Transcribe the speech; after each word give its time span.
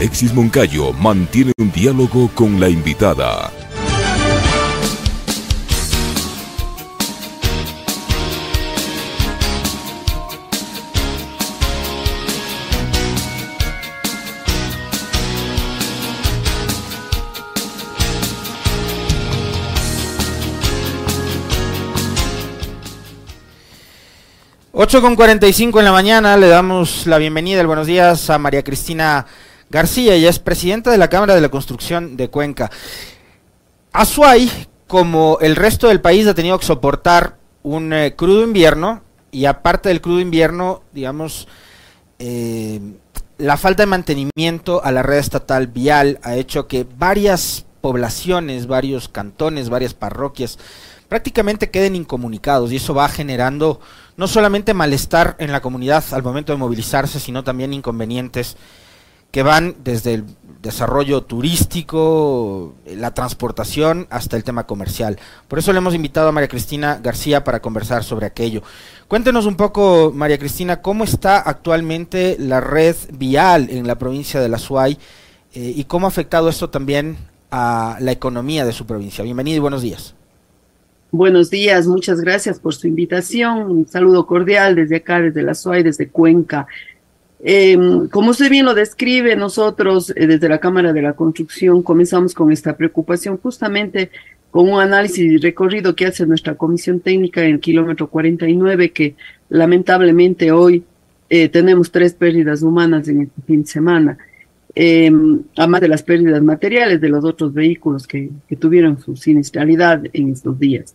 Alexis 0.00 0.32
Moncayo 0.32 0.94
mantiene 0.94 1.52
un 1.58 1.70
diálogo 1.70 2.30
con 2.34 2.58
la 2.58 2.70
invitada. 2.70 3.52
Ocho 24.72 25.02
con 25.02 25.14
45 25.14 25.78
en 25.78 25.84
la 25.84 25.92
mañana 25.92 26.38
le 26.38 26.48
damos 26.48 27.06
la 27.06 27.18
bienvenida, 27.18 27.60
el 27.60 27.66
buenos 27.66 27.86
días 27.86 28.30
a 28.30 28.38
María 28.38 28.64
Cristina 28.64 29.26
García, 29.70 30.14
ella 30.14 30.28
es 30.28 30.40
presidenta 30.40 30.90
de 30.90 30.98
la 30.98 31.08
Cámara 31.08 31.36
de 31.36 31.40
la 31.40 31.48
Construcción 31.48 32.16
de 32.16 32.28
Cuenca. 32.28 32.70
Azuay, 33.92 34.50
como 34.88 35.38
el 35.40 35.54
resto 35.54 35.86
del 35.86 36.00
país, 36.00 36.26
ha 36.26 36.34
tenido 36.34 36.58
que 36.58 36.66
soportar 36.66 37.36
un 37.62 37.92
eh, 37.92 38.16
crudo 38.16 38.42
invierno 38.42 39.02
y 39.30 39.44
aparte 39.44 39.88
del 39.88 40.00
crudo 40.00 40.18
invierno, 40.18 40.82
digamos, 40.92 41.46
eh, 42.18 42.80
la 43.38 43.56
falta 43.56 43.84
de 43.84 43.86
mantenimiento 43.86 44.82
a 44.84 44.90
la 44.90 45.04
red 45.04 45.18
estatal 45.18 45.68
vial 45.68 46.18
ha 46.24 46.34
hecho 46.34 46.66
que 46.66 46.84
varias 46.98 47.64
poblaciones, 47.80 48.66
varios 48.66 49.08
cantones, 49.08 49.70
varias 49.70 49.94
parroquias 49.94 50.58
prácticamente 51.08 51.70
queden 51.70 51.96
incomunicados 51.96 52.70
y 52.70 52.76
eso 52.76 52.94
va 52.94 53.08
generando 53.08 53.80
no 54.16 54.28
solamente 54.28 54.74
malestar 54.74 55.34
en 55.38 55.50
la 55.50 55.60
comunidad 55.60 56.04
al 56.12 56.22
momento 56.22 56.52
de 56.52 56.58
movilizarse, 56.58 57.18
sino 57.18 57.42
también 57.42 57.72
inconvenientes 57.72 58.56
que 59.30 59.42
van 59.42 59.76
desde 59.84 60.14
el 60.14 60.24
desarrollo 60.62 61.22
turístico, 61.22 62.74
la 62.86 63.14
transportación, 63.14 64.06
hasta 64.10 64.36
el 64.36 64.44
tema 64.44 64.66
comercial. 64.66 65.18
Por 65.48 65.58
eso 65.58 65.72
le 65.72 65.78
hemos 65.78 65.94
invitado 65.94 66.28
a 66.28 66.32
María 66.32 66.48
Cristina 66.48 67.00
García 67.02 67.44
para 67.44 67.62
conversar 67.62 68.04
sobre 68.04 68.26
aquello. 68.26 68.62
Cuéntenos 69.08 69.46
un 69.46 69.56
poco, 69.56 70.12
María 70.14 70.38
Cristina, 70.38 70.82
cómo 70.82 71.04
está 71.04 71.38
actualmente 71.38 72.36
la 72.38 72.60
red 72.60 72.96
vial 73.12 73.68
en 73.70 73.86
la 73.86 73.96
provincia 73.96 74.40
de 74.40 74.48
La 74.48 74.58
Suay 74.58 74.98
eh, 75.54 75.72
y 75.74 75.84
cómo 75.84 76.06
ha 76.06 76.08
afectado 76.08 76.48
esto 76.48 76.68
también 76.68 77.16
a 77.50 77.96
la 78.00 78.12
economía 78.12 78.64
de 78.64 78.72
su 78.72 78.86
provincia. 78.86 79.24
Bienvenido 79.24 79.56
y 79.56 79.60
buenos 79.60 79.82
días. 79.82 80.14
Buenos 81.12 81.50
días, 81.50 81.88
muchas 81.88 82.20
gracias 82.20 82.60
por 82.60 82.72
su 82.72 82.86
invitación. 82.86 83.62
Un 83.62 83.88
saludo 83.88 84.26
cordial 84.26 84.76
desde 84.76 84.96
acá, 84.96 85.20
desde 85.20 85.42
la 85.42 85.54
SUAY, 85.54 85.82
desde 85.82 86.08
Cuenca. 86.08 86.68
Eh, 87.42 87.76
como 88.10 88.30
usted 88.30 88.50
bien 88.50 88.66
lo 88.66 88.74
describe, 88.74 89.34
nosotros 89.34 90.12
eh, 90.14 90.26
desde 90.26 90.48
la 90.48 90.58
Cámara 90.58 90.92
de 90.92 91.00
la 91.00 91.14
Construcción 91.14 91.82
comenzamos 91.82 92.34
con 92.34 92.52
esta 92.52 92.76
preocupación 92.76 93.38
justamente 93.38 94.10
con 94.50 94.68
un 94.68 94.80
análisis 94.80 95.40
recorrido 95.40 95.94
que 95.94 96.06
hace 96.06 96.26
nuestra 96.26 96.54
comisión 96.54 97.00
técnica 97.00 97.42
en 97.42 97.52
el 97.52 97.60
kilómetro 97.60 98.08
49, 98.08 98.90
que 98.90 99.14
lamentablemente 99.48 100.52
hoy 100.52 100.84
eh, 101.30 101.48
tenemos 101.48 101.90
tres 101.90 102.14
pérdidas 102.14 102.62
humanas 102.62 103.08
en 103.08 103.22
este 103.22 103.40
fin 103.46 103.62
de 103.62 103.68
semana, 103.68 104.18
además 105.56 105.80
de 105.80 105.88
las 105.88 106.02
pérdidas 106.02 106.42
materiales 106.42 107.00
de 107.00 107.08
los 107.08 107.24
otros 107.24 107.54
vehículos 107.54 108.06
que, 108.06 108.30
que 108.48 108.56
tuvieron 108.56 109.00
su 109.00 109.16
siniestralidad 109.16 110.02
en 110.12 110.32
estos 110.32 110.58
días. 110.58 110.94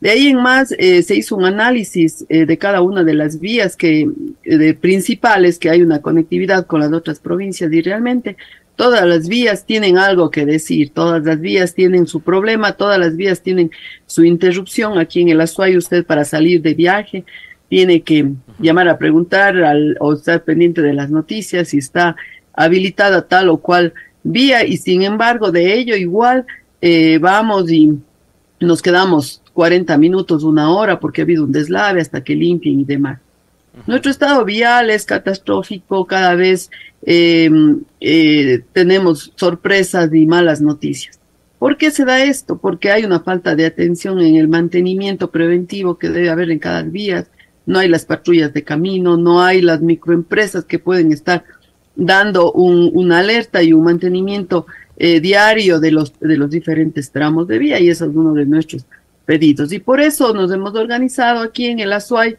De 0.00 0.10
ahí 0.10 0.28
en 0.28 0.42
más 0.42 0.74
eh, 0.78 1.02
se 1.02 1.14
hizo 1.14 1.36
un 1.36 1.44
análisis 1.44 2.24
eh, 2.30 2.46
de 2.46 2.56
cada 2.56 2.80
una 2.80 3.04
de 3.04 3.12
las 3.12 3.38
vías 3.38 3.76
que, 3.76 4.08
eh, 4.44 4.56
de 4.56 4.74
principales 4.74 5.58
que 5.58 5.68
hay 5.68 5.82
una 5.82 6.00
conectividad 6.00 6.66
con 6.66 6.80
las 6.80 6.90
otras 6.92 7.20
provincias 7.20 7.70
y 7.70 7.82
realmente 7.82 8.38
todas 8.76 9.06
las 9.06 9.28
vías 9.28 9.66
tienen 9.66 9.98
algo 9.98 10.30
que 10.30 10.46
decir, 10.46 10.90
todas 10.94 11.22
las 11.22 11.38
vías 11.38 11.74
tienen 11.74 12.06
su 12.06 12.22
problema, 12.22 12.72
todas 12.72 12.98
las 12.98 13.14
vías 13.14 13.42
tienen 13.42 13.70
su 14.06 14.24
interrupción. 14.24 14.98
Aquí 14.98 15.20
en 15.20 15.28
el 15.28 15.40
Azuay 15.42 15.76
usted 15.76 16.06
para 16.06 16.24
salir 16.24 16.62
de 16.62 16.72
viaje 16.72 17.24
tiene 17.68 18.00
que 18.00 18.32
llamar 18.58 18.88
a 18.88 18.96
preguntar 18.96 19.54
al, 19.62 19.98
o 20.00 20.14
estar 20.14 20.42
pendiente 20.44 20.80
de 20.80 20.94
las 20.94 21.10
noticias 21.10 21.68
si 21.68 21.78
está 21.78 22.16
habilitada 22.54 23.28
tal 23.28 23.50
o 23.50 23.58
cual 23.58 23.92
vía 24.22 24.64
y 24.64 24.78
sin 24.78 25.02
embargo 25.02 25.52
de 25.52 25.74
ello 25.74 25.94
igual 25.94 26.46
vamos 27.20 27.70
y 27.70 27.98
nos 28.60 28.82
quedamos 28.82 29.42
40 29.54 29.96
minutos, 29.98 30.44
una 30.44 30.70
hora, 30.70 31.00
porque 31.00 31.20
ha 31.20 31.24
habido 31.24 31.44
un 31.44 31.52
deslave 31.52 32.00
hasta 32.00 32.22
que 32.22 32.34
limpien 32.34 32.80
y 32.80 32.84
demás. 32.84 33.20
Nuestro 33.86 34.10
estado 34.10 34.44
vial 34.44 34.90
es 34.90 35.04
catastrófico, 35.04 36.06
cada 36.06 36.34
vez 36.34 36.70
em, 37.02 37.80
eh, 38.00 38.62
tenemos 38.72 39.32
sorpresas 39.36 40.12
y 40.12 40.26
malas 40.26 40.60
noticias. 40.60 41.18
¿Por 41.58 41.76
qué 41.76 41.90
se 41.90 42.04
da 42.04 42.22
esto? 42.22 42.58
Porque 42.58 42.90
hay 42.90 43.04
una 43.04 43.20
falta 43.20 43.54
de 43.54 43.66
atención 43.66 44.20
en 44.20 44.36
el 44.36 44.48
mantenimiento 44.48 45.30
preventivo 45.30 45.98
que 45.98 46.08
debe 46.08 46.30
haber 46.30 46.50
en 46.50 46.58
cada 46.58 46.82
vía. 46.82 47.26
No 47.66 47.78
hay 47.78 47.88
las 47.88 48.04
patrullas 48.04 48.52
de 48.52 48.64
camino, 48.64 49.16
no 49.16 49.42
hay 49.42 49.60
las 49.60 49.80
microempresas 49.80 50.64
que 50.64 50.78
pueden 50.78 51.12
estar 51.12 51.44
dando 51.94 52.50
un, 52.52 52.90
una 52.94 53.18
alerta 53.18 53.62
y 53.62 53.72
un 53.72 53.84
mantenimiento 53.84 54.66
eh, 54.96 55.20
diario 55.20 55.80
de 55.80 55.92
los, 55.92 56.18
de 56.18 56.36
los 56.36 56.50
diferentes 56.50 57.10
tramos 57.10 57.46
de 57.46 57.58
vía 57.58 57.78
y 57.80 57.88
eso 57.88 58.06
es 58.06 58.14
uno 58.14 58.32
de 58.32 58.46
nuestros 58.46 58.86
pedidos. 59.24 59.72
Y 59.72 59.78
por 59.78 60.00
eso 60.00 60.32
nos 60.34 60.50
hemos 60.52 60.74
organizado 60.74 61.40
aquí 61.40 61.66
en 61.66 61.80
el 61.80 61.92
Azuay, 61.92 62.36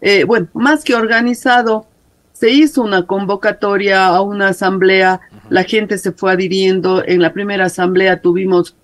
eh, 0.00 0.24
bueno, 0.24 0.48
más 0.54 0.84
que 0.84 0.94
organizado, 0.94 1.86
se 2.32 2.50
hizo 2.50 2.82
una 2.82 3.06
convocatoria 3.06 4.06
a 4.06 4.22
una 4.22 4.48
asamblea, 4.48 5.20
la 5.50 5.64
gente 5.64 5.98
se 5.98 6.12
fue 6.12 6.32
adhiriendo, 6.32 7.04
en 7.06 7.20
la 7.20 7.34
primera 7.34 7.66
asamblea 7.66 8.22
tuvimos 8.22 8.74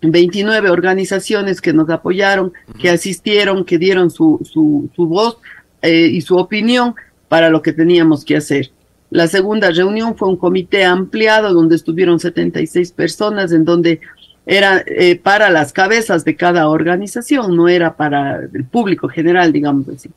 29 0.00 0.70
organizaciones 0.70 1.60
que 1.60 1.74
nos 1.74 1.90
apoyaron, 1.90 2.52
que 2.80 2.88
asistieron, 2.88 3.64
que 3.64 3.76
dieron 3.76 4.10
su, 4.10 4.40
su, 4.50 4.88
su 4.96 5.06
voz 5.06 5.36
eh, 5.82 6.06
y 6.06 6.22
su 6.22 6.38
opinión 6.38 6.94
para 7.28 7.50
lo 7.50 7.60
que 7.60 7.72
teníamos 7.72 8.24
que 8.24 8.36
hacer. 8.36 8.70
La 9.10 9.26
segunda 9.26 9.70
reunión 9.70 10.16
fue 10.16 10.28
un 10.28 10.36
comité 10.36 10.84
ampliado 10.84 11.52
donde 11.52 11.76
estuvieron 11.76 12.20
76 12.20 12.92
personas, 12.92 13.52
en 13.52 13.64
donde 13.64 14.00
era 14.52 14.82
eh, 14.84 15.14
para 15.14 15.48
las 15.48 15.72
cabezas 15.72 16.24
de 16.24 16.34
cada 16.34 16.68
organización, 16.68 17.54
no 17.54 17.68
era 17.68 17.96
para 17.96 18.40
el 18.52 18.64
público 18.64 19.08
general, 19.08 19.52
digamos 19.52 19.88
así. 19.88 20.10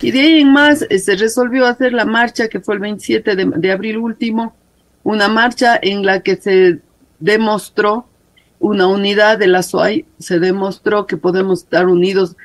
Y 0.00 0.10
de 0.10 0.20
ahí 0.20 0.40
en 0.40 0.52
más 0.52 0.84
eh, 0.90 0.98
se 0.98 1.14
resolvió 1.14 1.66
hacer 1.66 1.92
la 1.92 2.04
marcha 2.04 2.48
que 2.48 2.58
fue 2.58 2.74
el 2.74 2.80
27 2.80 3.36
de, 3.36 3.70
abril 3.70 3.98
último, 3.98 4.56
una 5.04 5.28
marcha 5.28 5.78
en 5.80 6.04
la 6.04 6.18
que 6.18 6.34
se 6.34 6.80
demostró 7.20 8.06
una 8.58 8.88
unidad 8.88 9.38
de 9.38 9.46
la 9.46 9.62
SOAI, 9.62 10.04
se 10.18 10.40
demostró 10.40 11.06
que 11.06 11.16
podemos 11.16 11.62
estar 11.62 11.86
unidos 11.86 12.36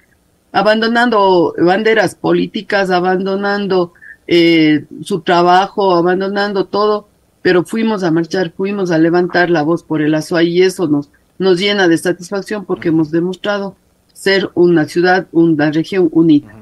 abandonando 0.51 1.55
banderas 1.57 2.13
políticas, 2.13 2.91
abandonando 2.91 3.93
eh, 4.27 4.85
su 5.01 5.21
trabajo, 5.21 5.95
abandonando 5.95 6.65
todo, 6.65 7.07
pero 7.41 7.63
fuimos 7.63 8.03
a 8.03 8.11
marchar, 8.11 8.51
fuimos 8.51 8.91
a 8.91 8.99
levantar 8.99 9.49
la 9.49 9.63
voz 9.63 9.81
por 9.81 10.03
el 10.03 10.13
ASUA 10.13 10.43
y 10.43 10.61
eso 10.61 10.87
nos, 10.87 11.09
nos 11.41 11.59
llena 11.59 11.87
de 11.87 11.97
satisfacción 11.97 12.65
porque 12.65 12.89
hemos 12.89 13.09
demostrado 13.09 13.75
ser 14.13 14.51
una 14.53 14.87
ciudad, 14.87 15.25
una 15.31 15.71
región 15.71 16.07
unida. 16.11 16.53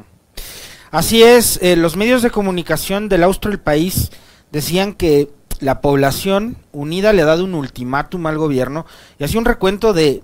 Así 0.90 1.22
es, 1.22 1.60
eh, 1.62 1.76
los 1.76 1.98
medios 1.98 2.22
de 2.22 2.32
comunicación 2.32 3.10
del 3.10 3.24
Austro 3.24 3.52
del 3.52 3.60
país 3.60 4.10
decían 4.54 4.94
que 4.94 5.30
la 5.60 5.82
población 5.82 6.56
unida 6.72 7.12
le 7.12 7.24
ha 7.24 7.26
dado 7.26 7.44
un 7.44 7.56
ultimátum 7.56 8.26
al 8.26 8.38
gobierno 8.38 8.86
y 9.20 9.26
hacía 9.26 9.40
un 9.40 9.46
recuento 9.46 9.92
de 9.92 10.24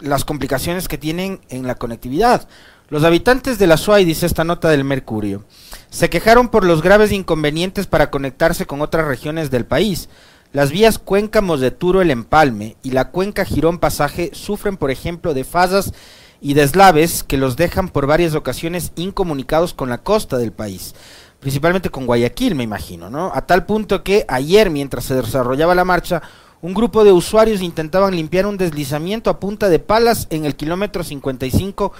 las 0.00 0.26
complicaciones 0.26 0.86
que 0.86 0.98
tienen 0.98 1.40
en 1.48 1.66
la 1.66 1.76
conectividad. 1.76 2.46
Los 2.90 3.04
habitantes 3.04 3.58
de 3.58 3.66
la 3.66 3.78
SUAI, 3.78 4.04
dice 4.04 4.26
esta 4.26 4.44
nota 4.44 4.68
del 4.68 4.84
Mercurio, 4.84 5.46
se 5.88 6.10
quejaron 6.10 6.50
por 6.50 6.66
los 6.66 6.82
graves 6.82 7.10
inconvenientes 7.10 7.86
para 7.86 8.10
conectarse 8.10 8.66
con 8.66 8.82
otras 8.82 9.06
regiones 9.06 9.50
del 9.50 9.64
país. 9.64 10.10
Las 10.54 10.70
vías 10.70 11.00
Cuenca 11.00 11.42
Turo 11.76 12.00
El 12.00 12.12
Empalme 12.12 12.76
y 12.84 12.92
la 12.92 13.10
Cuenca 13.10 13.44
Girón 13.44 13.80
Pasaje 13.80 14.30
sufren, 14.34 14.76
por 14.76 14.92
ejemplo, 14.92 15.34
de 15.34 15.42
fasas 15.42 15.92
y 16.40 16.54
deslaves 16.54 17.24
que 17.24 17.38
los 17.38 17.56
dejan 17.56 17.88
por 17.88 18.06
varias 18.06 18.36
ocasiones 18.36 18.92
incomunicados 18.94 19.74
con 19.74 19.88
la 19.88 19.98
costa 19.98 20.38
del 20.38 20.52
país, 20.52 20.94
principalmente 21.40 21.90
con 21.90 22.06
Guayaquil, 22.06 22.54
me 22.54 22.62
imagino, 22.62 23.10
¿no? 23.10 23.32
A 23.34 23.44
tal 23.46 23.66
punto 23.66 24.04
que 24.04 24.26
ayer, 24.28 24.70
mientras 24.70 25.06
se 25.06 25.16
desarrollaba 25.16 25.74
la 25.74 25.84
marcha, 25.84 26.22
un 26.62 26.72
grupo 26.72 27.02
de 27.02 27.10
usuarios 27.10 27.60
intentaban 27.60 28.14
limpiar 28.14 28.46
un 28.46 28.56
deslizamiento 28.56 29.30
a 29.30 29.40
punta 29.40 29.68
de 29.68 29.80
palas 29.80 30.28
en 30.30 30.44
el 30.44 30.54
kilómetro 30.54 31.02
55 31.02 31.92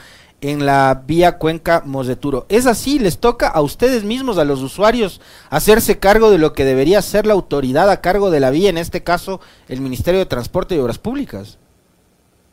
en 0.51 0.67
la 0.67 1.05
vía 1.07 1.39
Cuenca 1.39 1.83
Moseturo. 1.87 2.45
¿Es 2.51 2.67
así? 2.67 2.99
¿Les 2.99 3.19
toca 3.19 3.49
a 3.49 3.63
ustedes 3.63 4.05
mismos, 4.05 4.37
a 4.37 4.45
los 4.45 4.63
usuarios, 4.63 5.23
hacerse 5.49 5.99
cargo 5.99 6.31
de 6.31 6.37
lo 6.37 6.53
que 6.53 6.67
debería 6.67 7.01
ser 7.01 7.27
la 7.27 7.33
autoridad 7.33 7.91
a 7.91 8.03
cargo 8.03 8.31
de 8.31 8.41
la 8.41 8.51
vía, 8.51 8.69
en 8.69 8.77
este 8.77 9.03
caso 9.03 9.41
el 9.69 9.81
Ministerio 9.81 10.21
de 10.21 10.27
Transporte 10.27 10.75
y 10.75 10.79
Obras 10.79 10.99
Públicas? 10.99 11.59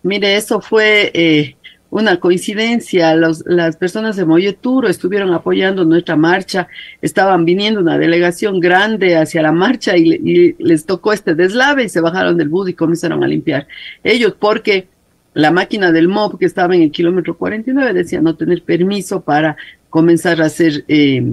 Mire, 0.03 0.37
eso 0.37 0.61
fue 0.61 1.11
eh, 1.13 1.57
una 1.89 2.17
coincidencia. 2.17 3.13
las 3.13 3.75
personas 3.75 4.15
de 4.15 4.23
Moyeturo 4.23 4.87
estuvieron 4.87 5.33
apoyando 5.33 5.83
nuestra 5.83 6.15
marcha, 6.15 6.69
estaban 7.01 7.43
viniendo 7.43 7.81
una 7.81 7.97
delegación 7.97 8.61
grande 8.61 9.17
hacia 9.17 9.41
la 9.41 9.51
marcha 9.51 9.97
y, 9.97 10.55
les 10.59 10.85
tocó 10.85 11.11
este 11.11 11.35
deslave 11.35 11.83
y 11.83 11.89
se 11.89 11.99
bajaron 11.99 12.37
del 12.37 12.47
bus 12.47 12.69
y 12.69 12.73
comenzaron 12.73 13.21
a 13.21 13.27
limpiar. 13.27 13.67
Ellos 14.01 14.33
porque 14.39 14.87
la 15.33 15.51
máquina 15.51 15.91
del 15.91 16.07
MOB 16.07 16.39
que 16.39 16.45
estaba 16.45 16.75
en 16.75 16.81
el 16.83 16.91
kilómetro 16.91 17.37
49 17.37 17.93
decía 17.93 18.21
no 18.21 18.35
tener 18.35 18.63
permiso 18.63 19.21
para 19.21 19.55
comenzar 19.89 20.41
a 20.41 20.45
hacer 20.45 20.83
eh, 20.87 21.23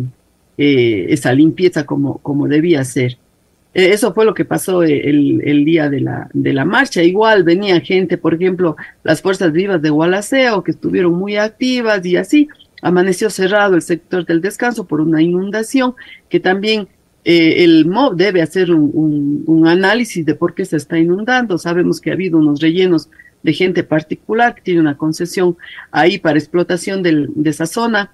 eh, 0.57 1.07
esa 1.11 1.33
limpieza 1.33 1.85
como, 1.85 2.19
como 2.19 2.49
debía 2.49 2.85
ser. 2.85 3.19
Eh, 3.75 3.91
eso 3.93 4.13
fue 4.13 4.25
lo 4.25 4.35
que 4.35 4.45
pasó 4.45 4.83
eh, 4.83 5.09
el, 5.09 5.41
el, 5.45 5.65
día 5.65 5.89
de 5.89 6.01
la, 6.01 6.29
de 6.33 6.53
la 6.53 6.65
marcha. 6.65 7.03
Igual 7.03 7.45
venía 7.45 7.81
gente, 7.81 8.19
por 8.19 8.35
ejemplo, 8.35 8.77
las 9.05 9.23
fuerzas 9.23 9.53
vivas 9.53 9.81
de 9.83 9.91
Gualaceo, 9.91 10.65
que 10.65 10.73
estuvieron 10.73 11.15
muy 11.15 11.37
activas 11.37 12.05
y 12.05 12.17
así. 12.17 12.49
Amaneció 12.83 13.31
cerrado 13.31 13.75
el 13.75 13.83
sector 13.83 14.25
del 14.27 14.41
descanso 14.41 14.87
por 14.87 15.01
una 15.01 15.23
inundación, 15.23 15.95
que 16.29 16.41
también 16.41 16.89
eh, 17.25 17.65
el 17.65 17.87
MOB 17.87 18.17
debe 18.17 18.43
hacer 18.43 18.73
un, 18.73 19.65
análisis 19.67 20.25
de 20.25 20.35
por 20.35 20.55
qué 20.55 20.65
se 20.65 20.77
está 20.77 20.99
inundando. 20.99 21.59
Sabemos 21.59 22.01
que 22.01 22.11
ha 22.11 22.15
habido 22.15 22.39
unos 22.39 22.61
rellenos 22.61 23.11
de 23.43 23.53
gente 23.53 23.85
particular 23.85 24.55
que 24.55 24.63
tiene 24.63 24.81
una 24.81 24.97
concesión 24.97 25.57
ahí 25.91 26.19
para 26.19 26.39
explotación 26.39 27.03
de 27.03 27.51
esa 27.51 27.67
zona 27.67 28.13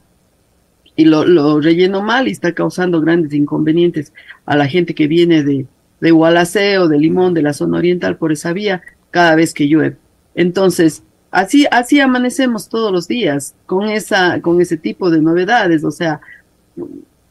y 0.97 1.05
lo, 1.05 1.25
lo 1.25 1.61
relleno 1.61 2.03
mal 2.03 2.29
y 2.29 2.33
está 2.33 2.53
causando 2.53 3.01
grandes 3.01 3.33
inconvenientes 3.33 4.13
a 4.47 4.57
la 4.57 4.67
gente 4.67 4.95
que 4.95 5.07
viene 5.07 5.43
de, 5.43 5.67
de 6.01 6.13
o 6.13 6.89
de 6.89 6.99
Limón, 6.99 7.35
de 7.35 7.43
la 7.43 7.53
zona 7.53 7.79
oriental 7.79 8.17
por 8.17 8.33
esa 8.33 8.53
vía, 8.53 8.83
cada 9.11 9.35
vez 9.35 9.55
que 9.55 9.69
llueve. 9.69 9.97
Entonces, 10.35 11.03
así, 11.31 11.67
así 11.71 12.01
amanecemos 12.01 12.69
todos 12.69 12.93
los 12.93 13.09
días, 13.09 13.55
con 13.67 13.89
esa, 13.89 14.41
con 14.41 14.61
ese 14.61 14.77
tipo 14.77 15.11
de 15.11 15.21
novedades. 15.21 15.85
O 15.85 15.91
sea, 15.91 16.21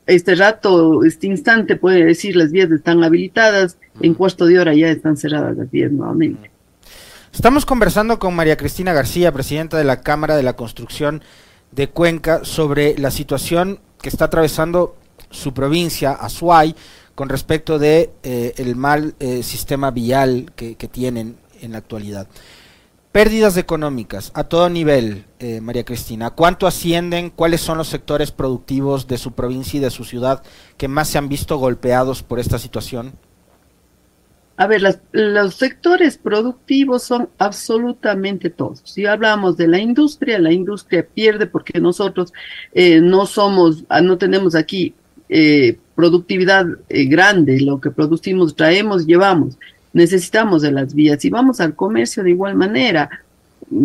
este 0.07 0.35
rato, 0.35 1.03
este 1.03 1.27
instante 1.27 1.75
puede 1.75 2.03
decir 2.05 2.35
las 2.35 2.51
vías 2.51 2.71
están 2.71 3.03
habilitadas, 3.03 3.77
en 4.01 4.13
cuarto 4.13 4.45
de 4.45 4.59
hora 4.59 4.73
ya 4.73 4.89
están 4.89 5.17
cerradas 5.17 5.55
las 5.57 5.69
vías 5.71 5.91
nuevamente. 5.91 6.51
Estamos 7.33 7.65
conversando 7.65 8.19
con 8.19 8.35
María 8.35 8.57
Cristina 8.57 8.93
García, 8.93 9.31
presidenta 9.31 9.77
de 9.77 9.83
la 9.83 10.01
Cámara 10.01 10.35
de 10.35 10.43
la 10.43 10.55
Construcción 10.55 11.23
de 11.71 11.89
Cuenca 11.89 12.45
sobre 12.45 12.97
la 12.97 13.11
situación 13.11 13.79
que 14.01 14.09
está 14.09 14.25
atravesando 14.25 14.95
su 15.31 15.53
provincia, 15.53 16.11
Azuay, 16.11 16.75
con 17.15 17.29
respecto 17.29 17.79
de 17.79 18.11
eh, 18.23 18.53
el 18.57 18.75
mal 18.75 19.15
eh, 19.19 19.43
sistema 19.43 19.91
vial 19.91 20.51
que, 20.55 20.75
tienen 20.91 21.37
en 21.61 21.71
la 21.71 21.79
actualidad. 21.79 22.27
Pérdidas 23.13 23.57
económicas 23.57 24.31
a 24.33 24.45
todo 24.45 24.67
nivel, 24.69 25.25
eh, 25.37 25.61
María 25.61 25.85
Cristina. 25.85 26.31
¿Cuánto 26.31 26.65
ascienden? 26.65 27.29
¿Cuáles 27.29 27.61
son 27.61 27.77
los 27.77 27.87
sectores 27.87 28.31
productivos 28.31 29.07
de 29.07 29.19
su 29.19 29.33
provincia 29.33 29.77
y 29.77 29.81
de 29.81 29.91
su 29.91 30.03
ciudad 30.03 30.41
que 30.77 30.87
más 30.87 31.09
se 31.09 31.19
han 31.19 31.29
visto 31.29 31.57
golpeados 31.57 32.23
por 32.23 32.39
esta 32.39 32.57
situación? 32.57 33.13
A 34.57 34.65
ver, 34.65 34.81
los 35.11 35.53
sectores 35.53 36.17
productivos 36.17 37.03
son 37.03 37.29
absolutamente 37.37 38.49
todos. 38.49 38.81
Si 38.83 39.05
hablamos 39.05 39.57
de 39.57 39.67
la 39.67 39.77
industria, 39.77 40.39
la 40.39 40.51
industria 40.51 41.05
pierde 41.05 41.45
porque 41.45 41.79
nosotros 41.79 42.33
eh, 42.73 42.99
no 42.99 43.27
somos, 43.27 43.83
ah, 43.89 44.01
no 44.01 44.17
tenemos 44.17 44.55
aquí 44.55 44.95
eh, 45.29 45.77
productividad 45.93 46.65
eh, 46.89 47.05
grande, 47.05 47.61
lo 47.61 47.79
que 47.79 47.91
producimos, 47.91 48.55
traemos, 48.55 49.05
llevamos. 49.05 49.57
Necesitamos 49.93 50.61
de 50.63 50.71
las 50.71 50.93
vías 50.93 51.23
y 51.23 51.29
vamos 51.29 51.59
al 51.59 51.75
comercio 51.75 52.23
de 52.23 52.31
igual 52.31 52.55
manera. 52.55 53.09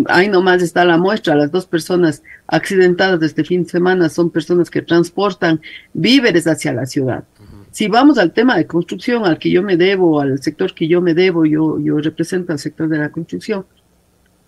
Ahí 0.06 0.28
nomás 0.28 0.62
está 0.62 0.84
la 0.84 0.98
muestra, 0.98 1.34
las 1.34 1.52
dos 1.52 1.66
personas 1.66 2.22
accidentadas 2.46 3.20
de 3.20 3.26
este 3.26 3.44
fin 3.44 3.62
de 3.62 3.70
semana 3.70 4.08
son 4.08 4.30
personas 4.30 4.70
que 4.70 4.82
transportan 4.82 5.60
víveres 5.92 6.46
hacia 6.46 6.72
la 6.72 6.86
ciudad. 6.86 7.24
Si 7.70 7.86
vamos 7.86 8.18
al 8.18 8.32
tema 8.32 8.56
de 8.56 8.66
construcción, 8.66 9.24
al 9.24 9.38
que 9.38 9.50
yo 9.50 9.62
me 9.62 9.76
debo, 9.76 10.20
al 10.20 10.42
sector 10.42 10.74
que 10.74 10.88
yo 10.88 11.00
me 11.00 11.14
debo, 11.14 11.44
yo, 11.44 11.78
yo 11.78 11.98
represento 11.98 12.52
al 12.52 12.58
sector 12.58 12.88
de 12.88 12.98
la 12.98 13.12
construcción. 13.12 13.66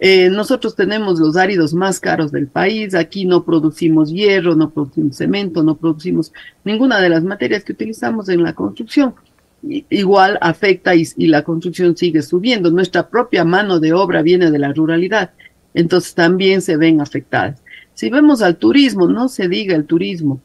Eh, 0.03 0.31
nosotros 0.31 0.75
tenemos 0.75 1.21
los 1.21 1.37
áridos 1.37 1.75
más 1.75 2.01
caros 2.01 2.33
del 2.33 2.49
país, 2.49 2.95
aquí 2.95 3.27
no 3.27 3.45
producimos 3.45 4.11
hierro, 4.11 4.57
no 4.57 4.71
producimos 4.71 5.17
cemento, 5.17 5.63
no 5.63 5.77
producimos 5.77 6.33
ninguna 6.65 7.01
de 7.01 7.11
las 7.11 7.23
materias 7.23 7.65
que 7.65 7.73
utilizamos 7.73 8.31
en 8.31 8.43
la 8.43 8.55
construcción. 8.55 9.15
Igual 9.63 10.39
afecta 10.41 10.95
y, 10.95 11.07
y 11.17 11.27
la 11.27 11.43
construcción 11.43 11.97
sigue 11.97 12.23
subiendo. 12.23 12.71
Nuestra 12.71 13.09
propia 13.09 13.45
mano 13.45 13.81
de 13.81 13.93
obra 13.93 14.23
viene 14.23 14.51
de 14.51 14.59
la 14.59 14.73
ruralidad, 14.73 15.31
entonces 15.75 16.15
también 16.15 16.63
se 16.63 16.77
ven 16.77 17.01
afectadas. 17.01 17.63
Si 17.95 18.09
vemos 18.09 18.43
al 18.43 18.57
turismo, 18.57 19.07
no 19.07 19.29
se 19.29 19.49
diga 19.49 19.77
el 19.77 19.85
turismo, 19.85 20.41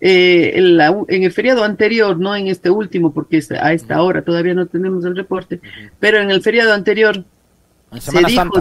eh, 0.00 0.52
en, 0.56 1.22
el 1.22 1.32
feriado 1.32 1.64
anterior, 1.64 2.18
no 2.18 2.36
en 2.36 2.48
este 2.48 2.68
último, 2.68 3.14
porque 3.14 3.42
a 3.58 3.72
esta 3.72 4.02
hora 4.02 4.22
todavía 4.22 4.54
no 4.54 4.66
tenemos 4.66 5.04
el 5.04 5.16
reporte, 5.16 5.60
pero 5.98 6.18
en 6.18 6.30
el 6.30 6.42
feriado 6.42 6.74
anterior 6.74 7.24
se 7.98 8.18
dijo 8.24 8.60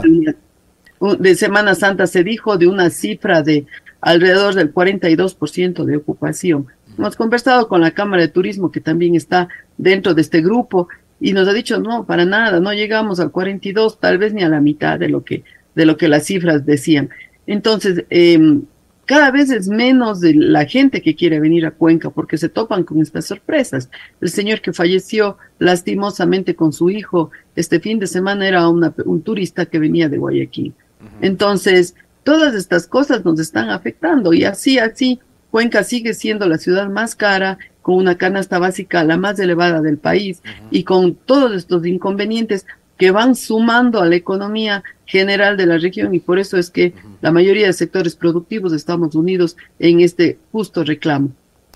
de, 1.19 1.35
Semana 1.35 1.75
Santa 1.75 2.07
se 2.07 2.23
dijo 2.23 2.57
de 2.57 2.67
una 2.67 2.89
cifra 2.89 3.41
de 3.41 3.65
alrededor 3.99 4.55
del 4.55 4.73
42% 4.73 5.83
de 5.83 5.97
ocupación. 5.97 6.67
Hemos 6.97 7.15
conversado 7.15 7.67
con 7.67 7.81
la 7.81 7.91
Cámara 7.91 8.21
de 8.21 8.27
Turismo, 8.29 8.71
que 8.71 8.81
también 8.81 9.15
está 9.15 9.47
dentro 9.77 10.13
de 10.13 10.21
este 10.21 10.41
grupo, 10.41 10.87
y 11.19 11.33
nos 11.33 11.47
ha 11.47 11.53
dicho, 11.53 11.79
no, 11.79 12.05
para 12.05 12.25
nada, 12.25 12.59
no 12.59 12.73
llegamos 12.73 13.19
al 13.19 13.31
42, 13.31 13.99
tal 13.99 14.17
vez 14.17 14.33
ni 14.33 14.43
a 14.43 14.49
la 14.49 14.61
mitad 14.61 14.99
de 14.99 15.09
lo 15.09 15.23
que, 15.23 15.43
de 15.75 15.85
lo 15.85 15.97
que 15.97 16.07
las 16.07 16.25
cifras 16.25 16.65
decían. 16.65 17.09
Entonces, 17.47 18.05
eh, 18.09 18.59
cada 19.05 19.29
vez 19.29 19.51
es 19.51 19.67
menos 19.67 20.19
de 20.19 20.33
la 20.33 20.65
gente 20.65 21.01
que 21.01 21.15
quiere 21.15 21.39
venir 21.39 21.65
a 21.65 21.71
Cuenca 21.71 22.09
porque 22.09 22.37
se 22.37 22.49
topan 22.49 22.83
con 22.83 23.01
estas 23.01 23.25
sorpresas. 23.25 23.89
El 24.19 24.29
señor 24.29 24.61
que 24.61 24.73
falleció 24.73 25.37
lastimosamente 25.59 26.55
con 26.55 26.73
su 26.73 26.89
hijo 26.89 27.31
este 27.55 27.79
fin 27.79 27.99
de 27.99 28.07
semana 28.07 28.47
era 28.47 28.67
un 28.67 29.21
turista 29.21 29.67
que 29.67 29.79
venía 29.79 30.09
de 30.09 30.17
Guayaquil. 30.17 30.73
Entonces, 31.21 31.95
todas 32.23 32.55
estas 32.55 32.87
cosas 32.87 33.23
nos 33.23 33.39
están 33.39 33.69
afectando 33.69 34.33
y 34.33 34.43
así, 34.43 34.79
así, 34.79 35.19
Cuenca 35.55 35.85
sigue 35.85 36.13
siendo 36.13 36.49
la 36.49 36.57
ciudad 36.57 36.89
más 36.89 37.15
cara, 37.15 37.59
con 37.81 37.95
una 37.95 38.17
canasta 38.17 38.59
básica 38.59 39.05
la 39.05 39.15
más 39.15 39.39
elevada 39.39 39.81
del 39.81 39.97
país 39.97 40.41
y 40.69 40.83
con 40.83 41.15
todos 41.15 41.53
estos 41.53 41.85
inconvenientes 41.85 42.65
que 42.97 43.11
van 43.11 43.35
sumando 43.35 44.01
a 44.01 44.05
la 44.05 44.17
economía 44.17 44.83
general 45.05 45.55
de 45.55 45.65
la 45.65 45.77
región 45.77 46.13
y 46.13 46.19
por 46.19 46.39
eso 46.39 46.57
es 46.57 46.69
que 46.69 46.93
la 47.21 47.31
mayoría 47.31 47.67
de 47.67 47.71
sectores 47.71 48.17
productivos 48.17 48.73
estamos 48.73 49.15
unidos 49.15 49.55
en 49.79 50.01
este 50.01 50.37
justo 50.51 50.83
reclamo. 50.83 51.29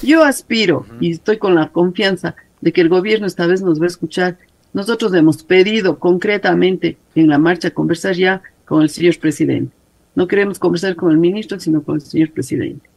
Yo 0.03 0.25
aspiro 0.25 0.85
y 0.99 1.11
estoy 1.11 1.37
con 1.37 1.55
la 1.55 1.69
confianza 1.69 2.35
de 2.59 2.73
que 2.73 2.81
el 2.81 2.89
gobierno 2.89 3.27
esta 3.27 3.47
vez 3.47 3.61
nos 3.61 3.79
va 3.79 3.85
a 3.85 3.87
escuchar. 3.87 4.37
Nosotros 4.73 5.13
hemos 5.13 5.41
pedido 5.43 5.99
concretamente 5.99 6.97
en 7.15 7.29
la 7.29 7.37
marcha 7.37 7.71
conversar 7.71 8.13
ya 8.13 8.41
con 8.65 8.81
el 8.81 8.89
señor 8.89 9.17
presidente. 9.19 9.73
No 10.15 10.27
queremos 10.27 10.59
conversar 10.59 10.97
con 10.97 11.11
el 11.11 11.17
ministro, 11.17 11.61
sino 11.61 11.81
con 11.81 11.95
el 11.95 12.01
señor 12.01 12.31
presidente. 12.31 12.89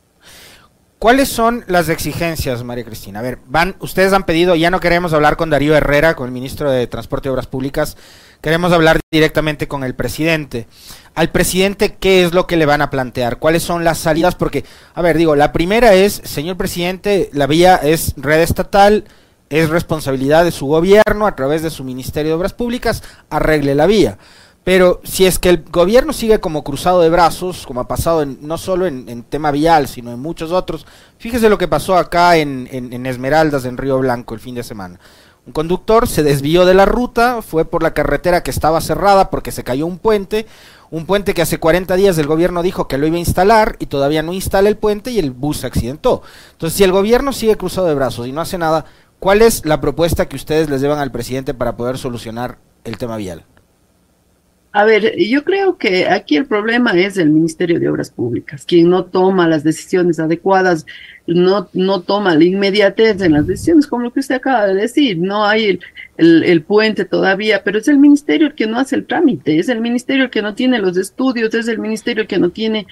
¿Cuáles 1.02 1.30
son 1.30 1.64
las 1.66 1.88
exigencias, 1.88 2.62
María 2.62 2.84
Cristina? 2.84 3.18
A 3.18 3.22
ver, 3.22 3.40
van, 3.48 3.74
ustedes 3.80 4.12
han 4.12 4.22
pedido, 4.22 4.54
ya 4.54 4.70
no 4.70 4.78
queremos 4.78 5.12
hablar 5.12 5.36
con 5.36 5.50
Darío 5.50 5.74
Herrera, 5.74 6.14
con 6.14 6.26
el 6.26 6.32
ministro 6.32 6.70
de 6.70 6.86
Transporte 6.86 7.28
y 7.28 7.32
Obras 7.32 7.48
Públicas, 7.48 7.96
queremos 8.40 8.70
hablar 8.70 9.00
directamente 9.10 9.66
con 9.66 9.82
el 9.82 9.96
presidente. 9.96 10.68
Al 11.16 11.30
presidente, 11.30 11.96
¿qué 11.96 12.24
es 12.24 12.32
lo 12.32 12.46
que 12.46 12.56
le 12.56 12.66
van 12.66 12.82
a 12.82 12.90
plantear? 12.90 13.40
¿Cuáles 13.40 13.64
son 13.64 13.82
las 13.82 13.98
salidas? 13.98 14.36
Porque, 14.36 14.64
a 14.94 15.02
ver, 15.02 15.18
digo, 15.18 15.34
la 15.34 15.50
primera 15.50 15.92
es, 15.92 16.22
señor 16.22 16.56
presidente, 16.56 17.30
la 17.32 17.48
vía 17.48 17.74
es 17.82 18.14
red 18.16 18.40
estatal, 18.40 19.02
es 19.50 19.70
responsabilidad 19.70 20.44
de 20.44 20.52
su 20.52 20.66
gobierno 20.66 21.26
a 21.26 21.34
través 21.34 21.62
de 21.62 21.70
su 21.70 21.82
Ministerio 21.82 22.30
de 22.30 22.36
Obras 22.36 22.52
Públicas, 22.52 23.02
arregle 23.28 23.74
la 23.74 23.86
vía. 23.86 24.18
Pero 24.64 25.00
si 25.02 25.26
es 25.26 25.38
que 25.40 25.48
el 25.48 25.64
gobierno 25.70 26.12
sigue 26.12 26.38
como 26.38 26.62
cruzado 26.62 27.00
de 27.00 27.10
brazos, 27.10 27.66
como 27.66 27.80
ha 27.80 27.88
pasado 27.88 28.24
no 28.24 28.58
solo 28.58 28.86
en, 28.86 29.24
tema 29.24 29.50
vial, 29.50 29.88
sino 29.88 30.12
en 30.12 30.20
muchos 30.20 30.52
otros, 30.52 30.86
fíjese 31.18 31.48
lo 31.48 31.58
que 31.58 31.66
pasó 31.66 31.96
acá 31.96 32.36
en, 32.36 32.68
en, 32.70 33.06
Esmeraldas, 33.06 33.64
en 33.64 33.76
Río 33.76 33.98
Blanco, 33.98 34.34
el 34.34 34.40
fin 34.40 34.54
de 34.54 34.62
semana. 34.62 35.00
Un 35.44 35.52
conductor 35.52 36.06
se 36.06 36.22
desvió 36.22 36.64
de 36.64 36.74
la 36.74 36.84
ruta, 36.84 37.42
fue 37.42 37.64
por 37.64 37.82
la 37.82 37.92
carretera 37.92 38.44
que 38.44 38.52
estaba 38.52 38.80
cerrada 38.80 39.30
porque 39.30 39.50
se 39.50 39.64
cayó 39.64 39.86
un 39.86 39.98
puente, 39.98 40.46
un 40.92 41.06
puente 41.06 41.34
que 41.34 41.42
hace 41.42 41.58
40 41.58 41.96
días 41.96 42.16
el 42.18 42.28
gobierno 42.28 42.62
dijo 42.62 42.86
que 42.86 42.98
lo 42.98 43.08
iba 43.08 43.16
a 43.16 43.20
instalar 43.20 43.74
y 43.80 43.86
todavía 43.86 44.22
no 44.22 44.32
instala 44.32 44.68
el 44.68 44.76
puente 44.76 45.10
y 45.10 45.18
el 45.18 45.32
bus 45.32 45.58
se 45.58 45.66
accidentó. 45.66 46.22
Entonces, 46.52 46.76
si 46.76 46.84
el 46.84 46.92
gobierno 46.92 47.32
sigue 47.32 47.56
cruzado 47.56 47.88
de 47.88 47.94
brazos 47.94 48.28
y 48.28 48.32
no 48.32 48.40
hace 48.40 48.58
nada, 48.58 48.84
¿cuál 49.18 49.42
es 49.42 49.66
la 49.66 49.80
propuesta 49.80 50.28
que 50.28 50.36
ustedes 50.36 50.70
les 50.70 50.80
llevan 50.80 51.00
al 51.00 51.10
presidente 51.10 51.54
para 51.54 51.76
poder 51.76 51.98
solucionar 51.98 52.58
el 52.84 52.96
tema 52.96 53.16
vial? 53.16 53.44
A 54.74 54.86
ver, 54.86 55.18
yo 55.18 55.44
creo 55.44 55.76
que 55.76 56.08
aquí 56.08 56.34
el 56.34 56.46
problema 56.46 56.92
es 56.92 57.18
el 57.18 57.28
Ministerio 57.28 57.78
de 57.78 57.90
Obras 57.90 58.10
Públicas, 58.10 58.64
quien 58.64 58.88
no 58.88 59.04
toma 59.04 59.46
las 59.46 59.64
decisiones 59.64 60.18
adecuadas, 60.18 60.86
no, 61.26 61.68
no 61.74 62.00
toma 62.00 62.34
la 62.34 62.44
inmediatez 62.44 63.20
en 63.20 63.32
las 63.32 63.46
decisiones, 63.46 63.86
como 63.86 64.04
lo 64.04 64.12
que 64.14 64.20
usted 64.20 64.36
acaba 64.36 64.66
de 64.66 64.74
decir. 64.74 65.18
No 65.18 65.44
hay 65.44 65.78
el, 66.16 66.62
puente 66.62 67.04
todavía, 67.04 67.62
pero 67.62 67.80
es 67.80 67.88
el 67.88 67.98
ministerio 67.98 68.46
el 68.46 68.54
que 68.54 68.66
no 68.66 68.78
hace 68.78 68.96
el 68.96 69.04
trámite, 69.04 69.58
es 69.58 69.68
el 69.68 69.82
ministerio 69.82 70.24
el 70.24 70.30
que 70.30 70.40
no 70.40 70.54
tiene 70.54 70.78
los 70.78 70.96
estudios, 70.96 71.52
es 71.52 71.68
el 71.68 71.78
ministerio 71.78 72.22
el 72.22 72.28
que 72.28 72.38
no 72.38 72.48
tiene 72.48 72.86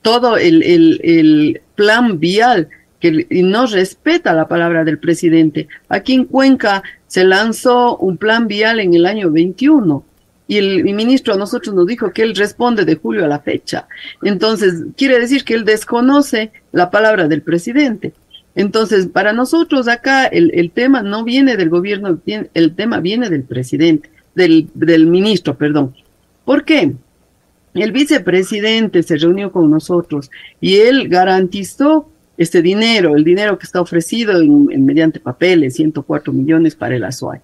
todo 0.00 0.38
el, 0.38 0.62
el 0.62 1.60
plan 1.74 2.18
vial 2.18 2.68
que 3.00 3.26
no 3.30 3.66
respeta 3.66 4.32
la 4.32 4.48
palabra 4.48 4.82
del 4.82 4.98
presidente. 4.98 5.68
Aquí 5.90 6.14
en 6.14 6.24
Cuenca 6.24 6.82
se 7.06 7.24
lanzó 7.24 7.98
un 7.98 8.16
plan 8.16 8.48
vial 8.48 8.80
en 8.80 8.94
el 8.94 9.04
año 9.04 9.30
21 9.30 10.07
y 10.48 10.56
el, 10.56 10.82
ministro 10.84 11.34
a 11.34 11.36
nosotros 11.36 11.74
nos 11.74 11.86
dijo 11.86 12.10
que 12.10 12.22
él 12.22 12.34
responde 12.34 12.86
de 12.86 12.96
julio 12.96 13.24
a 13.24 13.28
la 13.28 13.38
fecha. 13.38 13.86
Entonces, 14.22 14.82
quiere 14.96 15.20
decir 15.20 15.44
que 15.44 15.54
él 15.54 15.64
desconoce 15.64 16.50
la 16.72 16.90
palabra 16.90 17.28
del 17.28 17.42
presidente. 17.42 18.14
Entonces, 18.54 19.06
para 19.06 19.34
nosotros 19.34 19.86
acá 19.86 20.24
el, 20.24 20.50
el 20.54 20.70
tema 20.70 21.02
no 21.02 21.22
viene 21.22 21.56
del 21.56 21.68
gobierno, 21.68 22.18
el 22.26 22.74
tema 22.74 22.98
viene 22.98 23.28
del 23.28 23.44
presidente, 23.44 24.10
del, 24.34 24.68
del 24.74 25.06
ministro, 25.06 25.56
perdón. 25.56 25.94
¿Por 26.46 26.64
qué? 26.64 26.94
El 27.74 27.92
vicepresidente 27.92 29.02
se 29.02 29.18
reunió 29.18 29.52
con 29.52 29.70
nosotros 29.70 30.30
y 30.60 30.76
él 30.76 31.08
garantizó 31.08 32.10
este 32.38 32.62
dinero, 32.62 33.16
el 33.16 33.24
dinero 33.24 33.58
que 33.58 33.66
está 33.66 33.80
ofrecido 33.80 34.40
en, 34.40 34.86
mediante 34.86 35.20
papeles, 35.20 35.74
104 35.74 36.32
millones 36.32 36.74
para 36.74 36.96
el 36.96 37.04
ASUAY. 37.04 37.40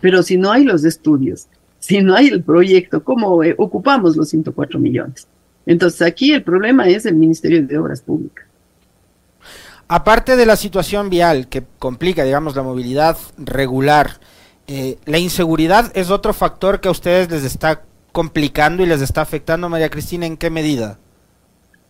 Pero 0.00 0.22
si 0.22 0.38
no 0.38 0.52
hay 0.52 0.64
los 0.64 0.84
estudios, 0.84 1.48
si 1.78 2.00
no 2.02 2.14
hay 2.14 2.28
el 2.28 2.42
proyecto, 2.42 3.02
¿cómo 3.02 3.42
eh, 3.42 3.54
ocupamos 3.58 4.16
los 4.16 4.28
104 4.28 4.78
millones? 4.78 5.26
Entonces 5.66 6.02
aquí 6.02 6.32
el 6.32 6.42
problema 6.42 6.88
es 6.88 7.06
el 7.06 7.16
Ministerio 7.16 7.66
de 7.66 7.78
Obras 7.78 8.00
Públicas. 8.00 8.46
Aparte 9.88 10.36
de 10.36 10.46
la 10.46 10.56
situación 10.56 11.10
vial 11.10 11.48
que 11.48 11.64
complica, 11.78 12.24
digamos, 12.24 12.56
la 12.56 12.62
movilidad 12.62 13.16
regular, 13.38 14.18
eh, 14.66 14.98
la 15.04 15.18
inseguridad 15.18 15.92
es 15.94 16.10
otro 16.10 16.32
factor 16.32 16.80
que 16.80 16.88
a 16.88 16.90
ustedes 16.90 17.30
les 17.30 17.44
está 17.44 17.82
complicando 18.10 18.82
y 18.82 18.86
les 18.86 19.00
está 19.00 19.20
afectando, 19.20 19.68
María 19.68 19.90
Cristina, 19.90 20.26
¿en 20.26 20.36
qué 20.36 20.50
medida? 20.50 20.98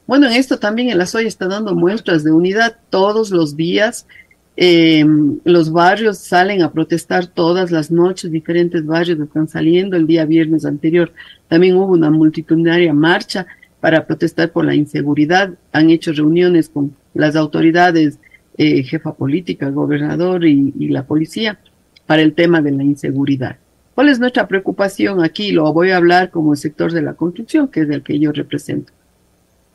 Bueno, 0.07 0.27
en 0.27 0.35
esto 0.35 0.59
también 0.59 0.91
el 0.91 1.01
ASOY 1.01 1.27
está 1.27 1.49
dando 1.49 1.75
muestras 1.75 2.23
de 2.23 2.33
unidad 2.33 2.77
todos 2.91 3.31
los 3.31 3.57
días. 3.57 4.07
Em, 4.57 5.39
los 5.45 5.71
barrios 5.71 6.17
salen 6.17 6.63
a 6.63 6.73
protestar 6.73 7.27
todas 7.27 7.71
las 7.71 7.91
noches, 7.91 8.31
diferentes 8.31 8.85
barrios 8.87 9.21
están 9.21 9.49
saliendo. 9.49 9.97
El 9.97 10.07
día 10.07 10.25
viernes 10.25 10.65
anterior 10.65 11.13
también 11.49 11.77
hubo 11.77 11.93
una 11.93 12.11
multitudinaria 12.11 12.95
marcha 12.95 13.47
para 13.81 14.07
protestar 14.07 14.51
por 14.51 14.65
la 14.65 14.75
inseguridad. 14.75 15.53
Han 15.73 15.91
hecho 15.91 16.13
reuniones 16.13 16.71
con 16.71 16.97
las 17.13 17.37
autoridades, 17.37 18.19
eh, 18.57 18.83
jefa 18.83 19.15
política, 19.15 19.69
gobernador 19.69 20.47
y, 20.47 20.73
y 20.79 20.89
la 20.89 21.05
policía 21.05 21.59
para 22.07 22.23
el 22.23 22.33
tema 22.33 22.63
de 22.63 22.71
la 22.71 22.83
inseguridad. 22.83 23.57
¿Cuál 23.95 24.09
es 24.09 24.19
nuestra 24.19 24.49
preocupación 24.49 25.23
aquí? 25.23 25.53
Lo 25.53 25.71
voy 25.73 25.91
a 25.91 25.99
hablar 25.99 26.31
como 26.31 26.53
el 26.53 26.59
sector 26.59 26.93
de 26.93 27.03
la 27.03 27.15
construcción, 27.15 27.69
que 27.69 27.81
es 27.83 27.91
el 27.91 28.03
que 28.03 28.19
yo 28.19 28.33
represento. 28.33 28.93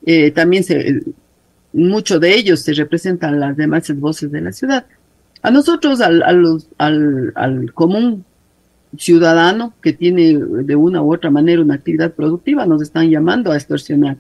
Eh, 0.06 0.32
también 0.32 0.64
se, 0.64 1.04
muchos 1.74 2.20
de 2.20 2.36
ellos 2.36 2.62
se 2.62 2.74
representan 2.74 3.40
las 3.40 3.56
demás 3.56 3.94
voces 4.00 4.32
de 4.32 4.42
la 4.42 4.52
ciudad. 4.52 4.86
A 5.42 5.52
nosotros, 5.52 6.02
al, 6.02 6.22
al, 6.24 7.34
al, 7.36 7.74
común 7.74 8.26
ciudadano 8.98 9.74
que 9.82 9.94
tiene 9.94 10.38
de 10.38 10.76
una 10.76 11.02
u 11.02 11.14
otra 11.14 11.32
manera 11.32 11.62
una 11.62 11.76
actividad 11.76 12.14
productiva, 12.14 12.66
nos 12.66 12.82
están 12.82 13.10
llamando 13.10 13.52
a 13.52 13.56
extorsionar. 13.56 14.18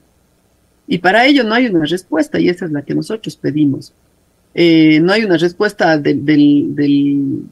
Y 0.87 0.97
para 0.97 1.25
ello 1.25 1.43
no 1.43 1.53
hay 1.53 1.67
una 1.67 1.85
respuesta 1.85 2.39
y 2.39 2.49
esa 2.49 2.65
es 2.65 2.71
la 2.71 2.81
que 2.81 2.95
nosotros 2.95 3.35
pedimos. 3.35 3.93
Eh, 4.53 4.99
no 4.99 5.13
hay 5.13 5.23
una 5.23 5.37
respuesta 5.37 5.97
de, 5.97 6.19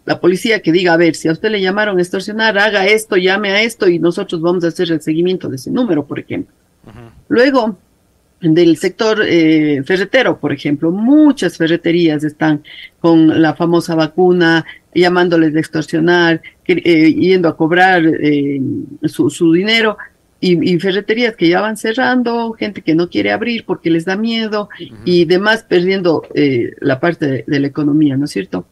la 0.06 0.20
policía 0.20 0.62
que 0.62 0.72
diga, 0.72 0.94
a 0.94 0.98
ver, 0.98 1.16
si 1.16 1.30
a 1.30 1.32
usted 1.32 1.50
le 1.50 1.62
llamaron 1.62 1.98
a 1.98 2.02
extorsionar, 2.02 2.58
haga 2.58 2.86
esto, 2.88 3.16
llame 3.16 3.52
a 3.52 3.62
esto 3.62 3.88
y 3.88 4.00
nosotros 4.00 4.42
vamos 4.42 4.64
a 4.64 4.68
hacer 4.68 4.92
el 4.92 5.02
seguimiento 5.02 5.48
de 5.48 5.56
ese 5.56 5.72
número, 5.72 6.06
por 6.06 6.20
ejemplo. 6.20 6.54
Luego, 7.30 7.78
del 8.42 8.78
sector 8.78 9.22
eh, 9.26 9.82
ferretero, 9.86 10.40
por 10.40 10.54
ejemplo. 10.54 10.92
Muchas 10.92 11.58
ferreterías 11.58 12.24
están 12.24 12.64
con 13.00 13.42
la 13.42 13.56
famosa 13.56 13.96
vacuna, 13.96 14.66
llamándoles 14.94 15.54
de 15.54 15.60
extorsionar, 15.60 16.42
eh, 16.66 17.14
yendo 17.14 17.50
a 17.50 17.58
cobrar 17.58 18.04
eh, 18.06 18.62
su, 19.04 19.30
su, 19.30 19.52
dinero. 19.52 19.98
Y, 20.42 20.80
ferreterías 20.80 21.36
que 21.36 21.50
ya 21.50 21.60
van 21.60 21.76
cerrando, 21.76 22.54
gente 22.54 22.82
que 22.82 22.96
no 22.96 23.10
quiere 23.10 23.34
abrir 23.34 23.66
porque 23.66 23.90
les 23.90 24.06
da 24.06 24.16
miedo 24.16 24.70
y 25.04 25.26
demás 25.26 25.64
perdiendo 25.64 26.24
la 26.80 27.02
parte 27.02 27.28
de, 27.28 27.44
de, 27.46 27.60
la 27.60 27.68
economía, 27.68 28.16
¿no 28.16 28.24
es 28.24 28.32
cierto? 28.32 28.66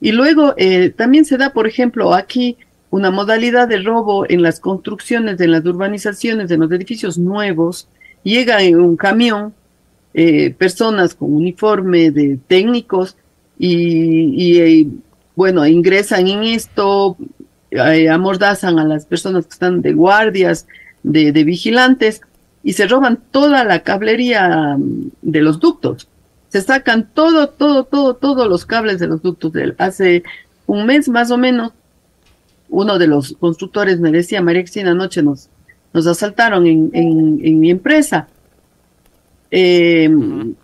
Y 0.00 0.12
luego 0.12 0.54
también 0.94 1.24
se 1.24 1.36
da, 1.36 1.52
por 1.52 1.66
ejemplo, 1.66 2.14
aquí 2.14 2.56
una 2.90 3.10
modalidad 3.10 3.66
de 3.66 3.78
robo 3.78 4.26
en 4.28 4.42
las 4.42 4.60
construcciones, 4.60 5.40
en 5.40 5.50
las 5.50 5.64
urbanizaciones, 5.64 6.52
en 6.52 6.60
los 6.60 6.70
edificios 6.70 7.18
nuevos, 7.18 7.88
llega 8.22 8.62
en 8.62 8.80
un 8.80 8.96
camión 8.96 9.54
eh, 10.14 10.50
personas 10.50 11.14
con 11.14 11.32
uniforme 11.32 12.10
de 12.10 12.38
técnicos 12.48 13.16
y, 13.58 14.58
eh, 14.58 14.86
bueno, 15.36 15.66
ingresan 15.66 16.26
en 16.28 16.44
esto, 16.44 17.16
eh, 17.70 18.08
amordazan 18.08 18.78
a 18.78 18.84
las 18.84 19.06
personas 19.06 19.46
que 19.46 19.52
están 19.52 19.82
de 19.82 19.92
guardias, 19.92 20.66
de, 21.02 21.30
vigilantes 21.44 22.20
y 22.62 22.72
se 22.72 22.88
roban 22.88 23.20
toda 23.30 23.64
la 23.64 23.82
cablería 23.82 24.76
mm, 24.76 25.10
de 25.22 25.40
los 25.40 25.60
ductos. 25.60 26.08
Se 26.48 26.62
sacan 26.62 27.10
todo, 27.12 27.50
todo, 27.50 27.84
todo, 27.84 28.14
todos 28.14 28.48
los 28.48 28.64
cables 28.64 28.98
de 28.98 29.06
los 29.06 29.22
ductos. 29.22 29.52
Hace 29.78 30.22
un 30.66 30.86
mes 30.86 31.08
más 31.08 31.30
o 31.30 31.36
menos, 31.36 31.72
uno 32.70 32.98
de 32.98 33.06
los 33.06 33.36
constructores 33.38 34.00
me 34.00 34.10
decía, 34.10 34.40
María 34.40 34.62
Cristina, 34.62 34.92
anoche 34.92 35.22
nos, 35.22 35.48
nos 35.98 36.06
asaltaron 36.06 36.66
en, 36.66 36.90
en, 36.92 37.60
mi 37.60 37.70
empresa. 37.70 38.28
Eh, 39.50 40.08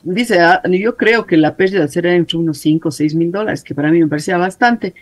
dice, 0.05 0.41
ah, 0.41 0.62
yo 0.71 0.97
creo 0.97 1.26
que 1.26 1.37
la 1.37 1.57
pérdida 1.57 1.88
será 1.88 2.14
entre 2.14 2.38
unos 2.38 2.59
5 2.59 2.88
o 2.88 2.93
6 2.93 3.14
mil 3.17 3.33
dólares, 3.33 3.64
que 3.64 3.75
para 3.75 3.91
mí 3.91 4.00
me 4.00 4.07
parecía 4.07 4.37
bastante. 4.37 4.95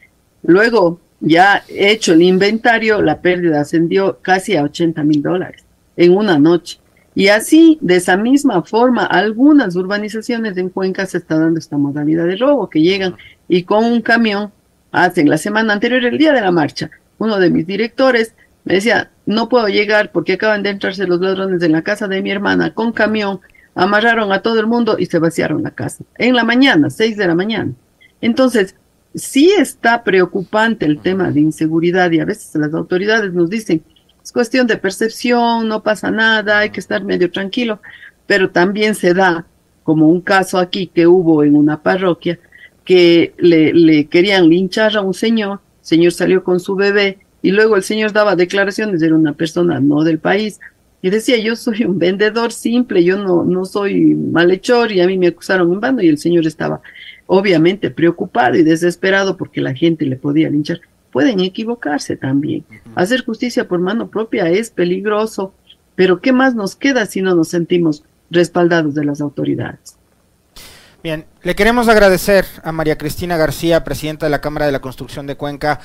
Luego, 0.42 1.00
ya 1.20 1.62
hecho 1.68 2.14
el 2.14 2.22
inventario, 2.22 3.02
la 3.02 3.20
pérdida 3.20 3.60
ascendió 3.60 4.18
casi 4.22 4.56
a 4.56 4.62
80 4.62 5.04
mil 5.04 5.22
dólares 5.22 5.64
en 5.96 6.16
una 6.16 6.38
noche. 6.38 6.78
Y 7.14 7.28
así, 7.28 7.76
de 7.82 7.96
esa 7.96 8.16
misma 8.16 8.62
forma, 8.62 9.04
algunas 9.04 9.76
urbanizaciones 9.76 10.56
en 10.56 10.70
Cuenca 10.70 11.04
se 11.04 11.18
está 11.18 11.38
dando 11.38 11.58
esta 11.58 11.76
modalidad 11.76 12.26
de 12.26 12.36
robo, 12.36 12.70
que 12.70 12.80
llegan 12.80 13.16
y 13.48 13.64
con 13.64 13.84
un 13.84 14.00
camión 14.00 14.50
hacen 14.92 15.28
la 15.28 15.36
semana 15.36 15.74
anterior, 15.74 16.02
el 16.02 16.16
día 16.16 16.32
de 16.32 16.40
la 16.40 16.50
marcha, 16.50 16.90
uno 17.18 17.38
de 17.38 17.50
mis 17.50 17.66
directores 17.66 18.34
me 18.64 18.74
decía, 18.74 19.10
no 19.26 19.48
puedo 19.48 19.68
llegar 19.68 20.12
porque 20.12 20.34
acaban 20.34 20.62
de 20.62 20.70
entrarse 20.70 21.06
los 21.06 21.20
ladrones 21.20 21.62
en 21.62 21.72
la 21.72 21.82
casa 21.82 22.08
de 22.08 22.22
mi 22.22 22.30
hermana 22.30 22.74
con 22.74 22.92
camión, 22.92 23.40
amarraron 23.74 24.32
a 24.32 24.42
todo 24.42 24.60
el 24.60 24.66
mundo 24.66 24.96
y 24.98 25.06
se 25.06 25.18
vaciaron 25.18 25.62
la 25.62 25.72
casa. 25.72 26.04
En 26.18 26.34
la 26.34 26.44
mañana, 26.44 26.90
seis 26.90 27.16
de 27.16 27.26
la 27.26 27.34
mañana. 27.34 27.72
Entonces, 28.20 28.76
sí 29.14 29.52
está 29.58 30.04
preocupante 30.04 30.86
el 30.86 31.00
tema 31.00 31.30
de 31.30 31.40
inseguridad 31.40 32.10
y 32.10 32.20
a 32.20 32.24
veces 32.24 32.54
las 32.54 32.72
autoridades 32.74 33.32
nos 33.32 33.50
dicen, 33.50 33.82
es 34.22 34.32
cuestión 34.32 34.66
de 34.66 34.76
percepción, 34.76 35.66
no 35.66 35.82
pasa 35.82 36.10
nada, 36.10 36.60
hay 36.60 36.70
que 36.70 36.80
estar 36.80 37.02
medio 37.02 37.30
tranquilo, 37.30 37.80
pero 38.26 38.50
también 38.50 38.94
se 38.94 39.14
da, 39.14 39.46
como 39.82 40.06
un 40.06 40.20
caso 40.20 40.58
aquí 40.58 40.86
que 40.86 41.08
hubo 41.08 41.42
en 41.42 41.56
una 41.56 41.82
parroquia, 41.82 42.38
que 42.84 43.34
le, 43.38 43.72
le 43.72 44.06
querían 44.06 44.48
linchar 44.48 44.96
a 44.96 45.00
un 45.00 45.14
señor, 45.14 45.60
el 45.80 45.86
señor 45.86 46.12
salió 46.12 46.44
con 46.44 46.60
su 46.60 46.76
bebé, 46.76 47.18
y 47.42 47.50
luego 47.50 47.76
el 47.76 47.82
señor 47.82 48.12
daba 48.12 48.36
declaraciones, 48.36 49.02
era 49.02 49.14
una 49.14 49.34
persona 49.34 49.80
no 49.80 50.04
del 50.04 50.18
país, 50.18 50.60
y 51.02 51.10
decía, 51.10 51.36
yo 51.38 51.56
soy 51.56 51.84
un 51.84 51.98
vendedor 51.98 52.52
simple, 52.52 53.02
yo 53.02 53.18
no, 53.18 53.42
no 53.44 53.64
soy 53.64 54.14
malhechor, 54.14 54.92
y 54.92 55.00
a 55.00 55.06
mí 55.06 55.18
me 55.18 55.26
acusaron 55.26 55.72
en 55.72 55.80
bando, 55.80 56.02
y 56.02 56.08
el 56.08 56.18
señor 56.18 56.46
estaba 56.46 56.80
obviamente 57.26 57.90
preocupado 57.90 58.56
y 58.56 58.62
desesperado 58.62 59.36
porque 59.36 59.60
la 59.60 59.74
gente 59.74 60.06
le 60.06 60.16
podía 60.16 60.48
linchar. 60.48 60.80
Pueden 61.10 61.40
equivocarse 61.40 62.16
también. 62.16 62.64
Hacer 62.94 63.24
justicia 63.24 63.66
por 63.68 63.80
mano 63.80 64.08
propia 64.08 64.48
es 64.48 64.70
peligroso, 64.70 65.52
pero 65.94 66.20
¿qué 66.20 66.32
más 66.32 66.54
nos 66.54 66.76
queda 66.76 67.06
si 67.06 67.20
no 67.20 67.34
nos 67.34 67.48
sentimos 67.48 68.04
respaldados 68.30 68.94
de 68.94 69.04
las 69.04 69.20
autoridades? 69.20 69.96
Bien, 71.02 71.26
le 71.42 71.54
queremos 71.54 71.88
agradecer 71.88 72.46
a 72.62 72.70
María 72.70 72.96
Cristina 72.96 73.36
García, 73.36 73.82
presidenta 73.82 74.26
de 74.26 74.30
la 74.30 74.40
Cámara 74.40 74.66
de 74.66 74.72
la 74.72 74.80
Construcción 74.80 75.26
de 75.26 75.36
Cuenca, 75.36 75.80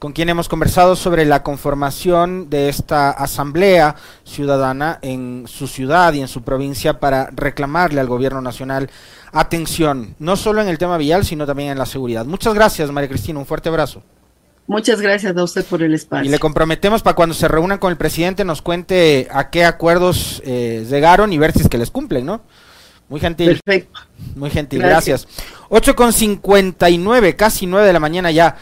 con 0.00 0.12
quien 0.12 0.30
hemos 0.30 0.48
conversado 0.48 0.96
sobre 0.96 1.26
la 1.26 1.42
conformación 1.42 2.48
de 2.48 2.70
esta 2.70 3.10
asamblea 3.10 3.96
ciudadana 4.24 4.98
en 5.02 5.44
su 5.46 5.68
ciudad 5.68 6.14
y 6.14 6.22
en 6.22 6.26
su 6.26 6.42
provincia 6.42 6.98
para 6.98 7.28
reclamarle 7.32 8.00
al 8.00 8.08
gobierno 8.08 8.40
nacional 8.40 8.88
atención, 9.30 10.14
no 10.18 10.36
solo 10.36 10.62
en 10.62 10.68
el 10.68 10.78
tema 10.78 10.96
vial, 10.96 11.26
sino 11.26 11.44
también 11.46 11.70
en 11.70 11.78
la 11.78 11.84
seguridad. 11.84 12.24
Muchas 12.24 12.54
gracias, 12.54 12.90
María 12.90 13.10
Cristina, 13.10 13.38
un 13.38 13.44
fuerte 13.44 13.68
abrazo. 13.68 14.02
Muchas 14.66 15.02
gracias 15.02 15.36
a 15.36 15.44
usted 15.44 15.66
por 15.66 15.82
el 15.82 15.92
espacio. 15.92 16.24
Y 16.26 16.30
le 16.30 16.38
comprometemos 16.38 17.02
para 17.02 17.14
cuando 17.14 17.34
se 17.34 17.46
reúnan 17.46 17.76
con 17.76 17.90
el 17.90 17.98
presidente 17.98 18.42
nos 18.42 18.62
cuente 18.62 19.28
a 19.30 19.50
qué 19.50 19.66
acuerdos 19.66 20.40
eh, 20.46 20.86
llegaron 20.88 21.30
y 21.30 21.36
ver 21.36 21.52
si 21.52 21.60
es 21.60 21.68
que 21.68 21.76
les 21.76 21.90
cumplen, 21.90 22.24
¿no? 22.24 22.40
Muy 23.10 23.20
gentil. 23.20 23.60
Perfecto. 23.62 24.00
Muy 24.34 24.48
gentil, 24.48 24.78
gracias. 24.78 25.26
gracias. 25.26 25.66
8 25.68 25.94
con 25.94 26.14
59, 26.14 27.36
casi 27.36 27.66
9 27.66 27.86
de 27.86 27.92
la 27.92 28.00
mañana 28.00 28.30
ya. 28.30 28.56